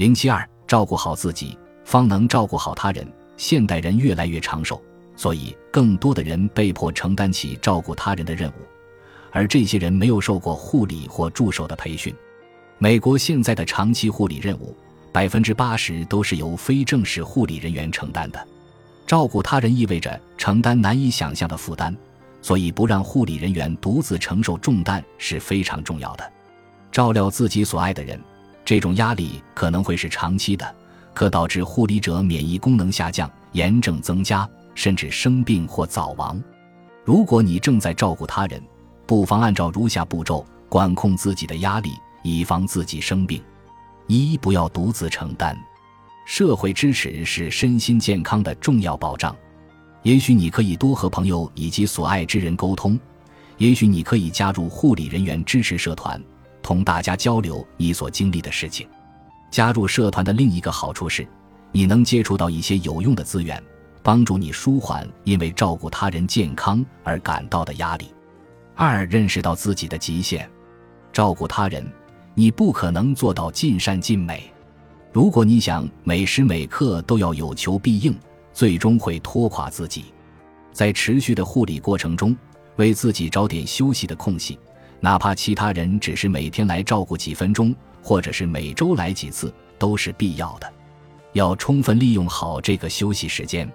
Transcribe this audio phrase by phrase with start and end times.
[0.00, 3.06] 零七二，照顾好自己，方能照顾好他人。
[3.36, 4.80] 现代人越来越长寿，
[5.14, 8.62] 所以更多的人被迫承担起照顾他人的任务，
[9.30, 12.14] 而这些人没有受过护理或助手的培训。
[12.78, 14.74] 美国现在的长期护理任务，
[15.12, 18.42] 百分之八十都是由非正式护理人员承担的。
[19.06, 21.94] 照顾他人意味着承担难以想象的负担，
[22.40, 26.32] 所以不让护理人员独自承受重担是非常重要的。
[26.90, 28.18] 照料自己所爱的人，
[28.64, 30.74] 这种压力可能会是长期的，
[31.14, 36.42] 可导致护理者免疫功能下降、炎症增加，甚至生病或早亡。
[37.04, 38.62] 如果你正在照顾他人，
[39.06, 41.92] 不妨按照如下步骤管控自己的压力。
[42.22, 43.42] 以防自己生病，
[44.06, 45.56] 一不要独自承担。
[46.26, 49.34] 社会支持是身心健康的重要保障。
[50.02, 53.00] 也许你可以多和朋友以及所爱之人沟通，
[53.56, 56.22] 也许你可以加入护理人员支持社团，
[56.70, 58.86] 同大家交流你所经历的事情。
[59.50, 61.26] 加入社团的另一个好处是，
[61.72, 63.60] 你能接触到一些有用的资源，
[64.04, 68.14] 帮助你舒缓因为照顾他人健康而感到的压力。
[68.76, 70.48] 二，认识到自己的极限，
[71.12, 71.84] 照顾他人。
[72.34, 74.48] 你不可能做到尽善尽美。
[75.12, 78.16] 如果你想每时每刻都要有求必应，
[78.52, 80.04] 最终会拖垮自己。
[80.72, 82.36] 在持续的护理过程中，
[82.76, 84.56] 为自己找点休息的空隙，
[85.00, 90.72] 哪怕其他人只是每天来照顾几分钟，或者是每周来几次，都是必要的。
[91.32, 93.70] 要充分利用好这个休息时间，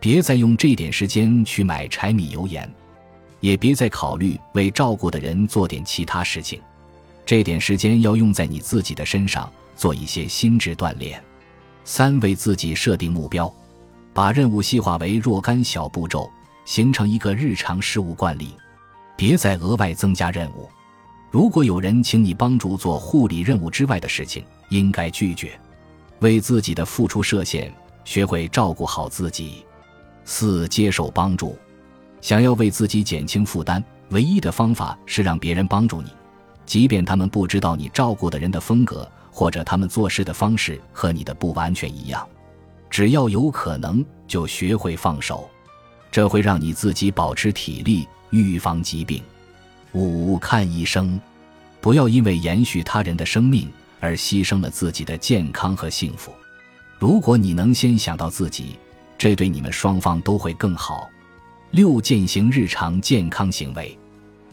[0.00, 2.68] 别再用这点时间去买柴米油盐，
[3.40, 6.60] 也别再考虑为照顾的人做点其他事情。
[7.24, 11.22] 这点时间要用在你自己的身上，做一些心智锻炼。
[11.84, 13.52] 三，为自己设定目标，
[14.12, 16.28] 把任务细化为若干小步骤，
[16.64, 18.52] 形成一个日常事务惯例。
[19.16, 20.68] 别再额外增加任务。
[21.30, 25.58] 如果有人请你帮助做护理任务之外的事情，应该拒绝。
[26.20, 27.72] 为自己的付出设限，
[28.04, 29.64] 学会照顾好自己。
[30.24, 31.58] 四，接受帮助。
[32.20, 36.10] 想要为自己减轻负担，唯一的方法是让别人帮助你。
[36.64, 42.26] 即便他们不知道你照顾的人的风格，或者他们做事的方式和你的不完全一样，
[42.90, 45.48] 只要有可能，就学会放手，
[46.10, 48.08] 这会让你自己保持体力，
[48.40, 49.22] 预防疾病。
[49.92, 51.20] 五看医生，
[51.80, 53.70] 不要因为延续他人的生命
[54.00, 56.32] 而牺牲了自己的健康和幸福。
[56.98, 58.76] 如果你能先想到自己，
[59.18, 61.08] 这对你们双方都会更好。
[61.70, 63.98] 六践行日常健康行为，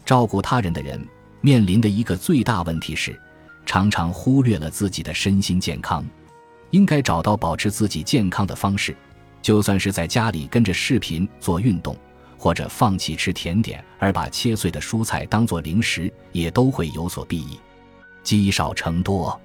[0.04, 1.00] 照顾他人的人。
[1.40, 3.18] 面临的一个最大问题是，
[3.66, 6.04] 常常忽略了自己的身心健康。
[6.70, 8.96] 应该找到保持自己健康的方式，
[9.42, 11.96] 就算是在家里跟着视频做运动，
[12.44, 17.58] 或者放弃吃甜点而把切碎的蔬菜当做零食，也都会有所裨益。
[18.22, 19.40] 积少成多，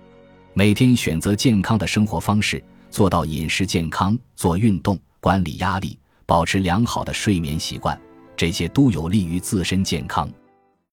[0.53, 7.97] 每天选择健康的生活方式，做到饮食健康、做运动、管理压力、保持良好的睡眠习惯，
[8.35, 10.29] 这些都有利于自身健康。